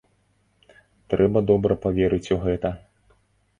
[1.15, 2.75] Трэба добра паверыць у гэта.